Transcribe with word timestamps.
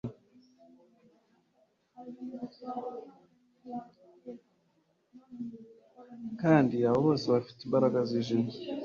Kandi 6.41 6.75
abo 6.89 6.99
bose 7.05 7.25
bafite 7.35 7.59
imbaraga 7.63 7.99
zijimye 8.09 8.55